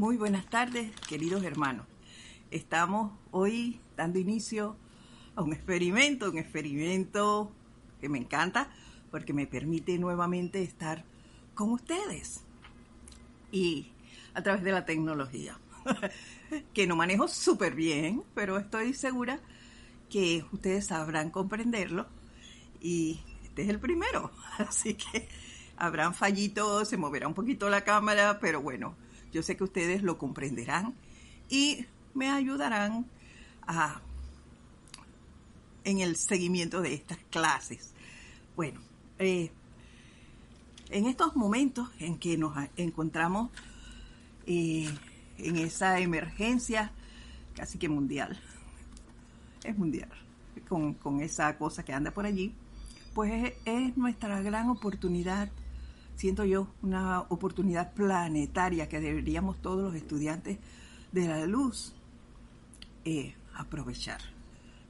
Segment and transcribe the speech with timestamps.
[0.00, 1.86] Muy buenas tardes, queridos hermanos.
[2.50, 4.74] Estamos hoy dando inicio
[5.36, 7.52] a un experimento, un experimento
[8.00, 8.70] que me encanta
[9.10, 11.04] porque me permite nuevamente estar
[11.54, 12.44] con ustedes
[13.52, 13.92] y
[14.32, 15.58] a través de la tecnología,
[16.72, 19.38] que no manejo súper bien, pero estoy segura
[20.08, 22.06] que ustedes sabrán comprenderlo
[22.80, 25.28] y este es el primero, así que
[25.76, 28.94] habrán fallitos, se moverá un poquito la cámara, pero bueno,
[29.32, 30.94] yo sé que ustedes lo comprenderán
[31.48, 33.06] y me ayudarán
[33.66, 34.00] a,
[35.84, 37.92] en el seguimiento de estas clases.
[38.56, 38.80] Bueno,
[39.18, 39.50] eh,
[40.90, 43.50] en estos momentos en que nos encontramos
[44.46, 44.88] eh,
[45.38, 46.92] en esa emergencia
[47.54, 48.38] casi que mundial,
[49.64, 50.10] es mundial,
[50.68, 52.54] con, con esa cosa que anda por allí,
[53.14, 55.50] pues es nuestra gran oportunidad
[56.20, 60.58] siento yo, una oportunidad planetaria que deberíamos todos los estudiantes
[61.12, 61.94] de la luz
[63.06, 64.20] eh, aprovechar.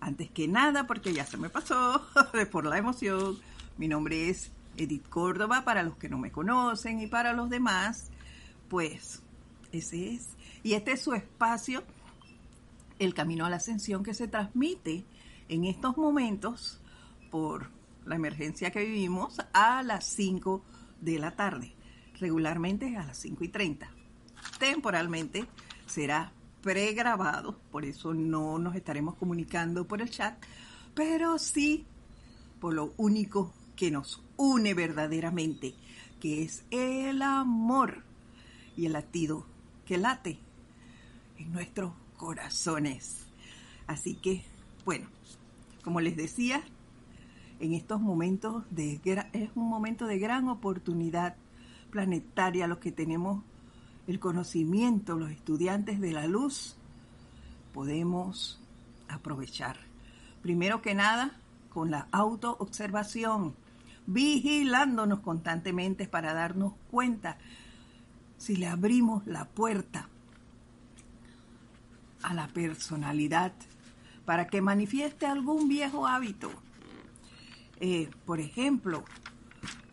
[0.00, 2.04] Antes que nada, porque ya se me pasó
[2.50, 3.38] por la emoción,
[3.78, 8.10] mi nombre es Edith Córdoba, para los que no me conocen y para los demás,
[8.69, 9.22] pues
[9.70, 10.30] ese es.
[10.64, 11.84] Y este es su espacio,
[12.98, 15.04] el camino a la ascensión que se transmite
[15.48, 16.80] en estos momentos
[17.30, 17.70] por
[18.04, 20.64] la emergencia que vivimos a las 5
[21.00, 21.74] de la tarde,
[22.18, 23.90] regularmente a las 5 y 30.
[24.58, 25.46] Temporalmente
[25.86, 30.34] será pregrabado, por eso no nos estaremos comunicando por el chat,
[30.94, 31.86] pero sí
[32.60, 35.74] por lo único que nos une verdaderamente,
[36.20, 38.04] que es el amor
[38.76, 39.46] y el latido
[39.86, 40.38] que late
[41.38, 43.26] en nuestros corazones.
[43.86, 44.44] Así que,
[44.84, 45.08] bueno,
[45.82, 46.62] como les decía,
[47.61, 49.00] en estos momentos de
[49.33, 51.36] es un momento de gran oportunidad
[51.91, 53.42] planetaria los que tenemos
[54.06, 56.77] el conocimiento, los estudiantes de la luz,
[57.75, 58.58] podemos
[59.09, 59.76] aprovechar.
[60.43, 61.32] Primero que nada,
[61.69, 63.54] con la autoobservación,
[64.06, 67.37] vigilándonos constantemente para darnos cuenta
[68.38, 70.09] si le abrimos la puerta
[72.22, 73.53] a la personalidad
[74.25, 76.50] para que manifieste algún viejo hábito
[77.80, 79.04] eh, por ejemplo,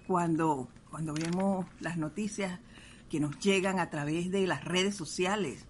[0.06, 2.60] cuando, cuando vemos las noticias
[3.10, 5.66] que nos llegan a través de las redes sociales,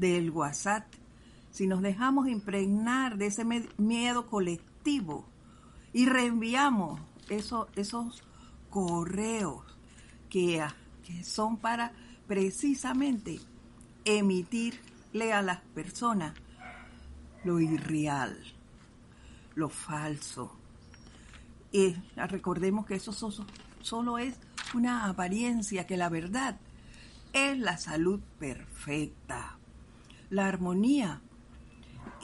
[0.00, 0.86] del WhatsApp,
[1.50, 3.44] si nos dejamos impregnar de ese
[3.76, 5.28] miedo colectivo
[5.92, 8.22] y reenviamos esos, esos
[8.70, 9.62] correos
[10.30, 10.64] que,
[11.04, 11.92] que son para
[12.26, 13.40] precisamente
[14.04, 16.34] emitirle a las personas
[17.44, 18.38] lo irreal,
[19.54, 20.56] lo falso,
[21.72, 24.34] y recordemos que eso solo es
[24.74, 26.58] una apariencia, que la verdad
[27.32, 29.56] es la salud perfecta,
[30.30, 31.20] la armonía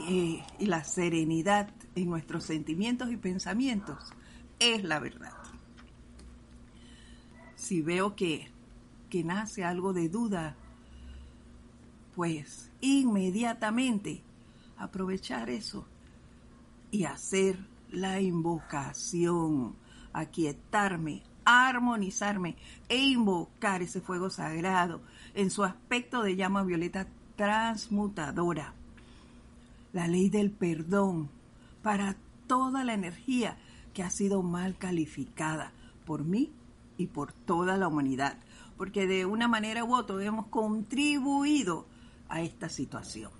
[0.08, 4.12] eh, y la serenidad en nuestros sentimientos y pensamientos
[4.58, 5.32] es la verdad.
[7.54, 8.50] Si veo que,
[9.10, 10.56] que nace algo de duda,
[12.14, 14.22] pues inmediatamente
[14.76, 15.86] aprovechar eso
[16.90, 17.58] y hacer
[17.90, 19.76] la invocación,
[20.12, 22.56] aquietarme, armonizarme
[22.88, 25.00] e invocar ese fuego sagrado
[25.34, 28.74] en su aspecto de llama violeta transmutadora.
[29.92, 31.30] La ley del perdón
[31.82, 32.16] para
[32.46, 33.58] toda la energía
[33.94, 35.72] que ha sido mal calificada
[36.04, 36.52] por mí
[36.98, 38.38] y por toda la humanidad,
[38.76, 41.86] porque de una manera u otra hemos contribuido
[42.28, 43.30] a esta situación.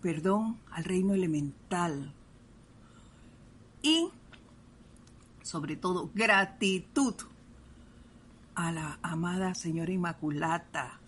[0.00, 2.14] Perdón al reino elemental,
[3.82, 4.10] y
[5.42, 7.14] sobre todo gratitud
[8.54, 10.98] a la amada Señora Inmaculata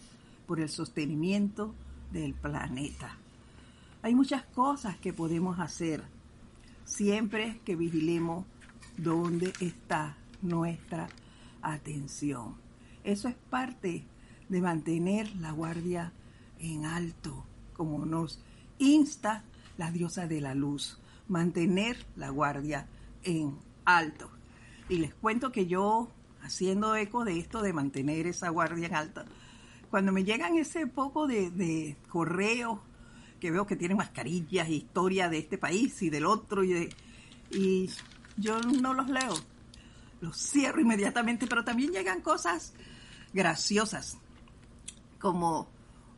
[0.46, 1.74] por el sostenimiento
[2.12, 3.16] del planeta.
[4.02, 6.02] Hay muchas cosas que podemos hacer
[6.84, 8.46] siempre que vigilemos
[8.96, 11.08] dónde está nuestra
[11.62, 12.54] atención.
[13.04, 14.04] Eso es parte
[14.48, 16.12] de mantener la guardia
[16.58, 17.44] en alto,
[17.74, 18.40] como nos
[18.78, 19.44] insta
[19.76, 20.98] la diosa de la luz
[21.30, 22.86] mantener la guardia
[23.22, 24.30] en alto.
[24.88, 26.10] Y les cuento que yo,
[26.42, 29.24] haciendo eco de esto de mantener esa guardia en alto,
[29.90, 32.80] cuando me llegan ese poco de, correos
[33.38, 36.90] que veo que tienen mascarillas, historia de este país y del otro, y,
[37.50, 37.88] y
[38.36, 39.34] yo no los leo,
[40.20, 42.74] los cierro inmediatamente, pero también llegan cosas
[43.32, 44.18] graciosas,
[45.18, 45.68] como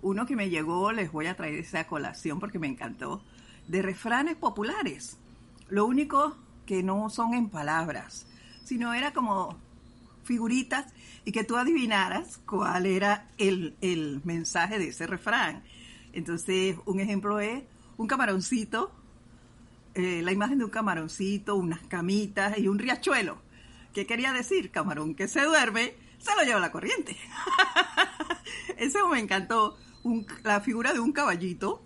[0.01, 3.23] uno que me llegó, les voy a traer esa colación porque me encantó,
[3.69, 5.19] de refranes populares.
[5.69, 6.37] Lo único
[6.67, 8.27] que no son en palabras,
[8.65, 9.59] sino era como
[10.25, 10.93] figuritas
[11.25, 15.63] y que tú adivinaras cuál era el, el mensaje de ese refrán.
[16.13, 17.63] Entonces, un ejemplo es
[17.97, 18.93] un camaroncito,
[19.95, 23.39] eh, la imagen de un camaroncito, unas camitas y un riachuelo.
[23.93, 24.71] ¿Qué quería decir?
[24.71, 27.17] Camarón que se duerme, se lo lleva la corriente.
[28.79, 29.77] Ese me encantó.
[30.45, 31.83] la figura de un caballito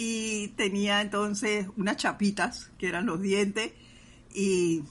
[0.00, 3.72] y tenía entonces unas chapitas, que eran los dientes,
[4.32, 4.84] y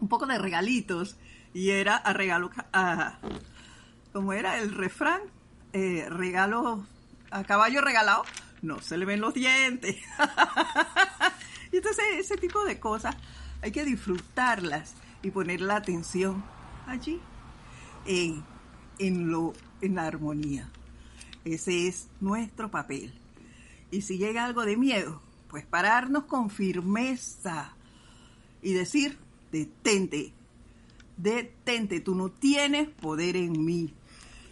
[0.00, 1.16] un poco de regalitos.
[1.52, 3.18] Y era a regalo, a,
[4.12, 5.20] como era el refrán,
[5.72, 6.86] eh, regalo
[7.32, 8.22] a caballo regalado,
[8.62, 9.96] no se le ven los dientes.
[11.72, 13.16] y entonces ese tipo de cosas
[13.62, 14.94] hay que disfrutarlas
[15.24, 16.44] y poner la atención
[16.86, 17.20] allí
[18.06, 18.44] en,
[19.00, 20.70] en, lo, en la armonía.
[21.44, 23.21] Ese es nuestro papel.
[23.92, 27.76] Y si llega algo de miedo, pues pararnos con firmeza
[28.60, 29.18] y decir,
[29.52, 30.32] detente,
[31.16, 33.94] detente, tú no tienes poder en mí.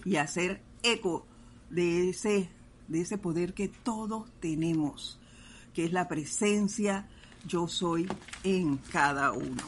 [0.05, 1.27] Y hacer eco
[1.71, 2.49] de ese
[2.91, 5.19] de ese poder que todos tenemos,
[5.73, 7.09] que es la presencia
[7.47, 8.09] yo soy
[8.43, 9.63] en cada uno.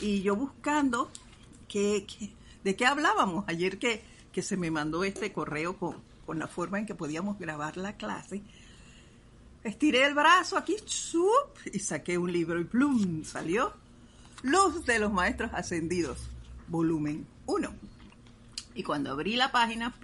[0.00, 1.10] Y yo buscando
[1.68, 2.06] que,
[2.64, 4.02] de qué hablábamos ayer que,
[4.32, 7.96] que, se me mandó este correo con, con, la forma en que podíamos grabar la
[7.96, 8.42] clase,
[9.64, 10.76] estiré el brazo aquí
[11.72, 13.72] y saqué un libro y plum, salió
[14.42, 16.18] Luz de los Maestros Ascendidos,
[16.68, 17.74] volumen 1.
[18.74, 19.94] Y cuando abrí la página,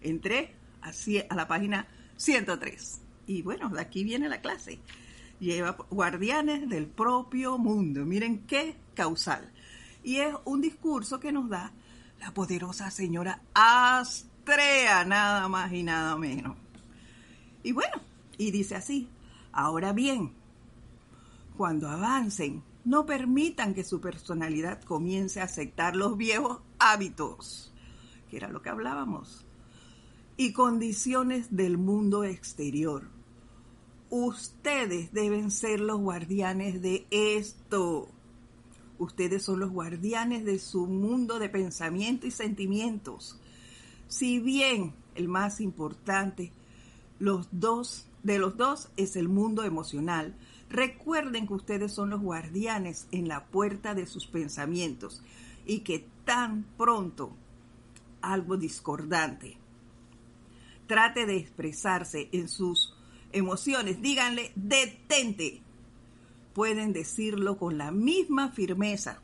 [0.00, 3.00] entré así a la página 103.
[3.26, 4.78] Y bueno, de aquí viene la clase.
[5.40, 8.04] Lleva guardianes del propio mundo.
[8.04, 9.50] Miren qué causal.
[10.04, 11.72] Y es un discurso que nos da
[12.20, 16.56] la poderosa señora Astrea, nada más y nada menos.
[17.62, 18.00] Y bueno,
[18.38, 19.08] y dice así,
[19.52, 20.32] ahora bien,
[21.56, 27.72] cuando avancen, no permitan que su personalidad comience a aceptar los viejos hábitos,
[28.28, 29.46] que era lo que hablábamos,
[30.36, 33.08] y condiciones del mundo exterior.
[34.10, 38.08] Ustedes deben ser los guardianes de esto.
[38.98, 43.40] Ustedes son los guardianes de su mundo de pensamiento y sentimientos.
[44.08, 46.52] Si bien el más importante
[47.18, 50.34] los dos, de los dos es el mundo emocional,
[50.68, 55.22] recuerden que ustedes son los guardianes en la puerta de sus pensamientos
[55.64, 57.36] y que tan pronto
[58.20, 59.58] algo discordante
[60.86, 62.94] trate de expresarse en sus
[63.32, 65.60] emociones, díganle, detente.
[66.52, 69.20] Pueden decirlo con la misma firmeza,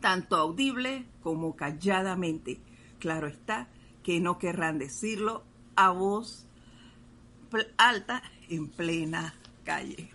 [0.00, 2.60] tanto audible como calladamente.
[2.98, 3.68] Claro está
[4.02, 5.44] que no querrán decirlo
[5.74, 6.46] a voz
[7.76, 9.34] alta en plena
[9.64, 10.10] calle.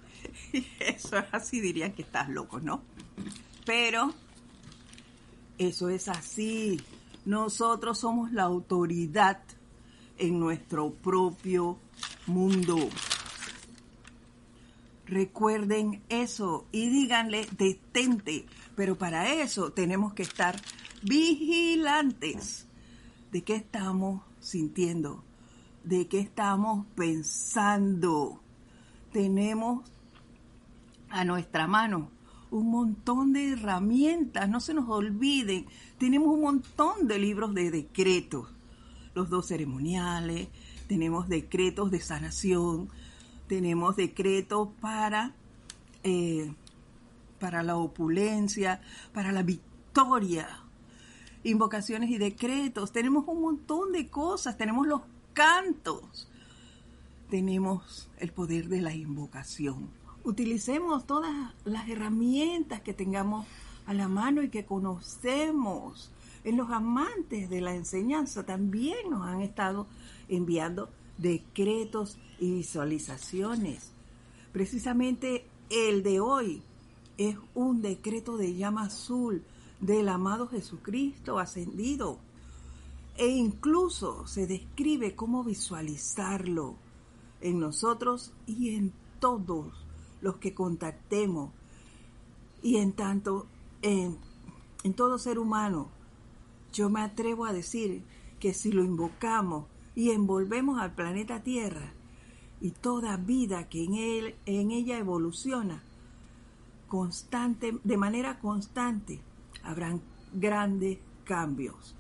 [0.80, 2.82] Eso así dirían que estás loco, ¿no?
[3.66, 4.14] Pero
[5.58, 6.80] eso es así.
[7.26, 9.42] Nosotros somos la autoridad
[10.18, 11.80] en nuestro propio
[12.28, 12.78] mundo.
[15.06, 18.46] Recuerden eso y díganle detente,
[18.76, 20.62] pero para eso tenemos que estar
[21.02, 22.68] vigilantes
[23.32, 25.24] de qué estamos sintiendo,
[25.88, 28.42] de qué estamos pensando.
[29.14, 29.90] Tenemos
[31.10, 32.12] a nuestra mano
[32.52, 35.66] un montón de herramientas, no se nos olviden,
[35.98, 38.50] tenemos un montón de libros de decretos.
[39.14, 40.50] Los dos ceremoniales,
[40.88, 42.90] tenemos decretos de sanación,
[43.48, 45.34] tenemos decretos para,
[46.04, 46.54] eh,
[47.40, 48.82] para la opulencia,
[49.14, 50.48] para la victoria,
[51.44, 55.02] invocaciones y decretos, tenemos un montón de cosas, tenemos los
[55.38, 56.28] cantos,
[57.30, 59.88] tenemos el poder de la invocación.
[60.24, 63.46] Utilicemos todas las herramientas que tengamos
[63.86, 66.10] a la mano y que conocemos
[66.44, 69.86] en los amantes de la enseñanza también nos han estado
[70.28, 70.90] enviando
[71.20, 73.92] decretos y visualizaciones.
[74.52, 76.64] Precisamente el de hoy
[77.20, 79.44] es un decreto de llama azul
[79.82, 82.18] del amado Jesucristo ascendido.
[83.18, 86.76] E incluso se describe cómo visualizarlo
[87.42, 89.74] en nosotros y en todos
[90.22, 91.52] los que contactemos.
[92.62, 93.48] Y en tanto,
[93.82, 94.18] en,
[94.84, 95.90] en todo ser humano
[96.72, 98.04] yo me atrevo a decir
[98.40, 101.94] que si lo invocamos y envolvemos al planeta Tierra
[102.62, 105.82] y toda vida que en, él, en ella evoluciona,
[106.88, 109.20] constante, de manera constante,
[109.64, 110.02] habrán
[110.34, 111.97] grandes cambios.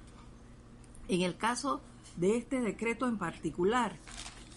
[1.07, 1.81] En el caso
[2.17, 3.95] de este decreto en particular,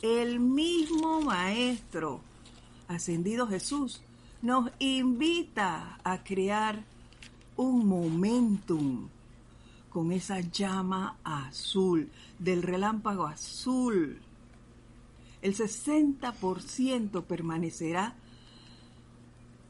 [0.02, 2.21] el mismo Maestro
[2.88, 4.02] ascendido Jesús
[4.42, 6.85] nos invita a crear
[7.57, 9.09] un momentum
[9.90, 14.19] con esa llama azul, del relámpago azul.
[15.42, 18.14] El 60% permanecerá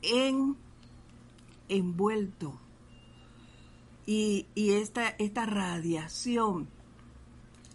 [0.03, 0.57] en
[1.69, 2.59] envuelto
[4.13, 6.67] y, esta, radiación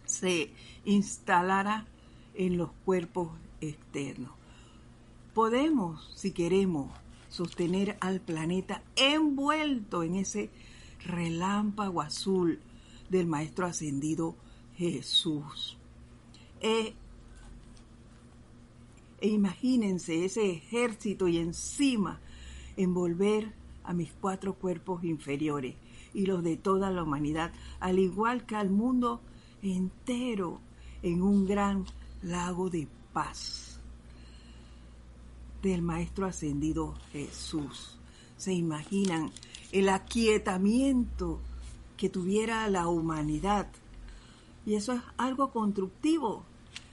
[0.04, 0.51] se
[0.84, 1.88] instalará
[2.34, 3.30] en los cuerpos
[3.62, 4.32] externos.
[5.34, 6.92] Podemos, si queremos,
[7.30, 10.50] sostener al planeta envuelto en ese
[11.06, 12.60] relámpago azul
[13.10, 14.36] del Maestro Ascendido
[14.75, 15.77] Jesús.
[16.60, 16.96] E,
[19.22, 22.20] e imagínense ese ejército y encima
[22.75, 23.54] envolver
[23.86, 25.75] a mis cuatro cuerpos inferiores
[26.16, 29.22] y los de toda la humanidad, al igual que al mundo
[29.62, 30.62] entero,
[31.04, 31.86] en un gran
[32.24, 33.80] lago de paz
[35.62, 38.00] del Maestro Ascendido Jesús.
[38.38, 39.32] ¿Se imaginan
[39.72, 41.40] el aquietamiento
[41.96, 43.68] que tuviera la humanidad?
[44.66, 46.44] Y eso es algo constructivo.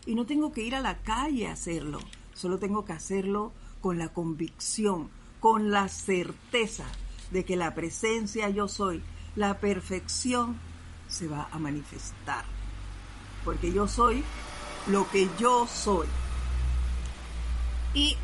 [0.05, 2.00] Y no tengo que ir a la calle a hacerlo,
[2.35, 5.09] solo tengo que hacerlo con la convicción,
[5.41, 6.85] con la certeza
[7.31, 9.02] de que la presencia yo soy,
[9.36, 10.58] la perfección,
[11.08, 12.44] se va a manifestar.
[13.44, 14.24] Porque yo soy
[14.86, 16.06] lo que yo soy.
[17.94, 18.16] Y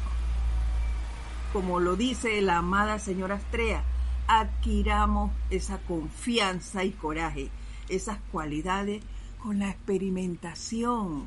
[1.53, 3.83] como lo dice la amada señora Estrella,
[4.27, 7.51] adquiramos esa confianza y coraje,
[7.89, 9.03] esas cualidades
[9.43, 11.27] con la experimentación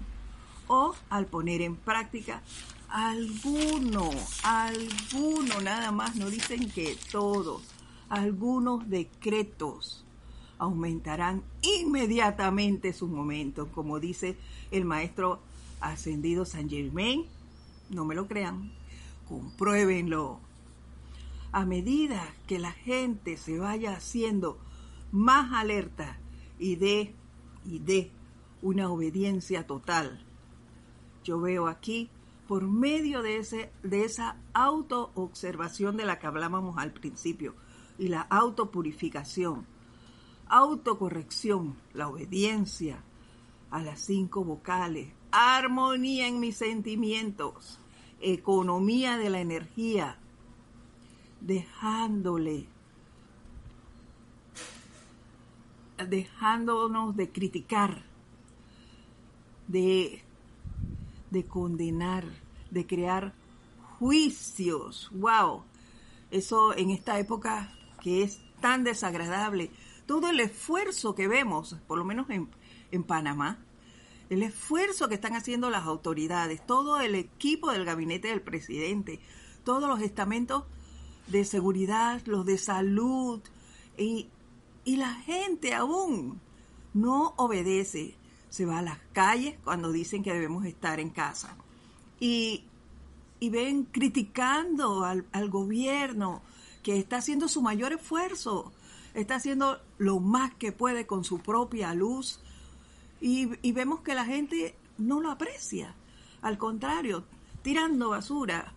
[0.67, 2.41] o al poner en práctica
[2.89, 4.09] alguno,
[4.43, 7.63] alguno nada más, no dicen que todos,
[8.11, 10.03] algunos decretos
[10.57, 14.37] aumentarán inmediatamente sus momentos, como dice
[14.69, 15.39] el maestro
[15.79, 17.25] ascendido San Germain.
[17.89, 18.69] No me lo crean,
[19.29, 20.39] compruébenlo.
[21.53, 24.59] A medida que la gente se vaya haciendo
[25.13, 26.19] más alerta
[26.59, 27.15] y dé
[27.65, 28.11] y dé
[28.61, 30.21] una obediencia total,
[31.23, 32.09] yo veo aquí
[32.49, 37.55] por medio de, ese, de esa autoobservación de la que hablábamos al principio
[38.01, 39.67] y la autopurificación,
[40.47, 43.03] autocorrección, la obediencia
[43.69, 47.79] a las cinco vocales, armonía en mis sentimientos,
[48.19, 50.17] economía de la energía,
[51.41, 52.65] dejándole,
[56.09, 58.03] dejándonos de criticar,
[59.67, 60.23] de
[61.29, 62.25] de condenar,
[62.71, 63.33] de crear
[63.99, 65.09] juicios.
[65.13, 65.63] ¡Wow!
[66.31, 69.71] Eso en esta época que es tan desagradable.
[70.05, 72.49] Todo el esfuerzo que vemos, por lo menos en,
[72.91, 73.59] en Panamá,
[74.29, 79.19] el esfuerzo que están haciendo las autoridades, todo el equipo del gabinete del presidente,
[79.63, 80.63] todos los estamentos
[81.27, 83.41] de seguridad, los de salud,
[83.97, 84.27] y,
[84.83, 86.41] y la gente aún
[86.93, 88.15] no obedece
[88.51, 91.55] se va a las calles cuando dicen que debemos estar en casa.
[92.19, 92.65] Y,
[93.39, 96.43] ven criticando al, gobierno
[96.83, 98.71] que está haciendo su mayor esfuerzo,
[99.13, 102.39] está haciendo lo más que puede con su propia luz
[103.19, 105.95] y, vemos que la gente no lo aprecia.
[106.41, 107.23] Al contrario,
[107.61, 108.73] tirando basura,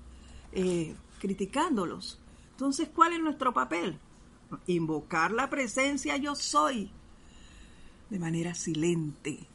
[0.53, 2.21] eh, criticándolos.
[2.51, 3.99] Entonces, ¿cuál es nuestro papel?
[4.67, 6.91] Invocar la presencia yo soy
[8.11, 9.49] de manera silente,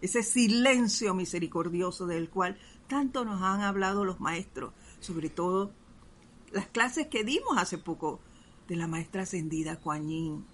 [0.00, 5.72] ese silencio misericordioso del cual tanto nos han hablado los maestros, sobre todo
[6.52, 8.20] las clases que dimos hace poco
[8.68, 10.44] de la maestra ascendida Kuan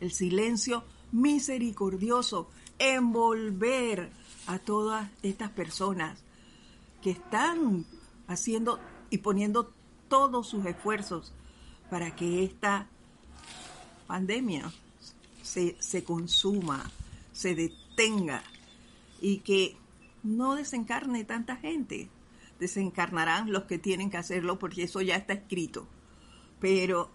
[0.00, 4.10] El silencio misericordioso, envolver
[4.46, 6.22] a todas estas personas
[7.02, 7.84] que están
[8.26, 8.78] haciendo
[9.10, 9.72] y poniendo
[10.08, 11.32] todos sus esfuerzos
[11.90, 12.88] para que esta
[14.06, 14.70] pandemia
[15.42, 16.90] se, se consuma,
[17.32, 18.44] se detenga tenga
[19.20, 19.76] y que
[20.22, 22.08] no desencarne tanta gente.
[22.58, 25.86] Desencarnarán los que tienen que hacerlo porque eso ya está escrito.
[26.60, 27.10] Pero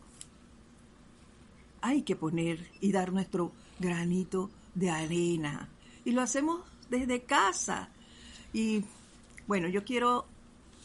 [1.82, 5.70] hay que poner y dar nuestro granito de arena.
[6.06, 7.90] Y lo hacemos desde casa.
[8.54, 8.84] Y
[9.48, 10.26] bueno, yo quiero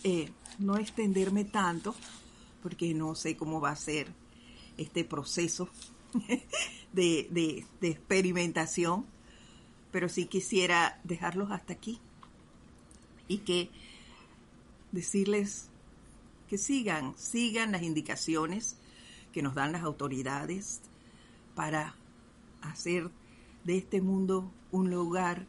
[0.05, 1.95] eh, no extenderme tanto
[2.63, 4.09] porque no sé cómo va a ser
[4.77, 5.69] este proceso
[6.93, 9.07] de, de experimentación
[9.91, 11.99] pero sí quisiera dejarlos hasta aquí
[13.27, 13.71] y que
[14.93, 15.69] decirles
[16.49, 18.77] que sigan, sigan las indicaciones
[19.33, 20.81] que nos dan las autoridades
[21.55, 21.95] para
[22.63, 23.11] hacer
[23.65, 25.47] de este mundo un lugar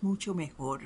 [0.00, 0.82] mucho mejor.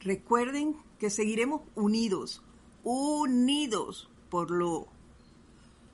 [0.00, 2.42] Recuerden que seguiremos unidos,
[2.82, 4.88] unidos por lo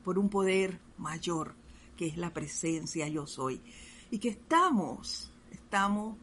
[0.06, 1.56] por un poder mayor,
[1.96, 3.60] que es la presencia yo soy.
[4.12, 6.16] Y que estamos, estamos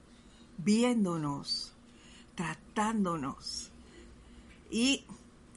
[0.57, 1.73] viéndonos,
[2.33, 3.73] tratándonos.
[4.74, 5.06] Y